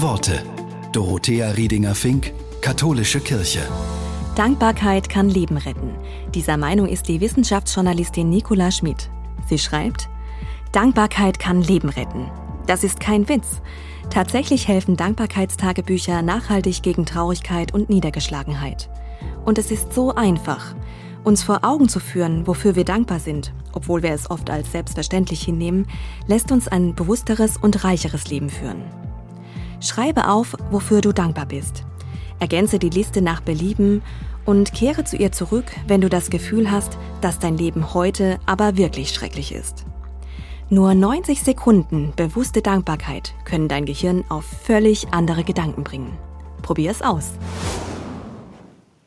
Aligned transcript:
Worte. 0.00 0.42
Dorothea 0.90 1.50
Riedinger-Fink, 1.50 2.32
Katholische 2.60 3.20
Kirche. 3.20 3.60
Dankbarkeit 4.34 5.08
kann 5.08 5.28
Leben 5.28 5.56
retten. 5.56 5.94
Dieser 6.34 6.56
Meinung 6.56 6.88
ist 6.88 7.06
die 7.06 7.20
Wissenschaftsjournalistin 7.20 8.28
Nicola 8.28 8.72
Schmid. 8.72 9.08
Sie 9.46 9.56
schreibt, 9.56 10.08
Dankbarkeit 10.72 11.38
kann 11.38 11.62
Leben 11.62 11.90
retten. 11.90 12.28
Das 12.66 12.82
ist 12.82 12.98
kein 12.98 13.28
Witz. 13.28 13.60
Tatsächlich 14.10 14.66
helfen 14.66 14.96
Dankbarkeitstagebücher 14.96 16.22
nachhaltig 16.22 16.82
gegen 16.82 17.06
Traurigkeit 17.06 17.72
und 17.72 17.88
Niedergeschlagenheit. 17.88 18.90
Und 19.44 19.58
es 19.58 19.70
ist 19.70 19.92
so 19.92 20.12
einfach, 20.12 20.74
uns 21.22 21.44
vor 21.44 21.60
Augen 21.62 21.88
zu 21.88 22.00
führen, 22.00 22.48
wofür 22.48 22.74
wir 22.74 22.84
dankbar 22.84 23.20
sind, 23.20 23.54
obwohl 23.72 24.02
wir 24.02 24.10
es 24.10 24.28
oft 24.28 24.50
als 24.50 24.72
selbstverständlich 24.72 25.42
hinnehmen, 25.42 25.86
lässt 26.26 26.50
uns 26.50 26.66
ein 26.66 26.96
bewussteres 26.96 27.58
und 27.58 27.84
reicheres 27.84 28.26
Leben 28.26 28.50
führen. 28.50 28.82
Schreibe 29.84 30.28
auf, 30.28 30.56
wofür 30.70 31.00
du 31.00 31.12
dankbar 31.12 31.46
bist. 31.46 31.84
Ergänze 32.40 32.78
die 32.78 32.90
Liste 32.90 33.22
nach 33.22 33.40
Belieben 33.40 34.02
und 34.44 34.72
kehre 34.72 35.04
zu 35.04 35.16
ihr 35.16 35.32
zurück, 35.32 35.66
wenn 35.86 36.00
du 36.00 36.08
das 36.08 36.30
Gefühl 36.30 36.70
hast, 36.70 36.98
dass 37.20 37.38
dein 37.38 37.56
Leben 37.56 37.94
heute 37.94 38.38
aber 38.46 38.76
wirklich 38.76 39.10
schrecklich 39.10 39.52
ist. 39.52 39.84
Nur 40.70 40.94
90 40.94 41.42
Sekunden 41.42 42.12
bewusste 42.16 42.62
Dankbarkeit 42.62 43.34
können 43.44 43.68
dein 43.68 43.84
Gehirn 43.84 44.24
auf 44.28 44.44
völlig 44.44 45.12
andere 45.12 45.44
Gedanken 45.44 45.84
bringen. 45.84 46.16
Probier 46.62 46.90
es 46.90 47.02
aus. 47.02 47.32